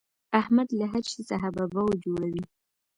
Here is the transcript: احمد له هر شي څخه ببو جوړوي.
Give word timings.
احمد 0.39 0.67
له 0.79 0.85
هر 0.91 1.03
شي 1.11 1.21
څخه 1.29 1.47
ببو 1.55 1.83
جوړوي. 2.03 2.43